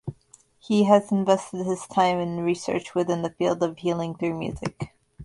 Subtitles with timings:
[0.57, 4.91] He has invested his time in research within the field of healing through music.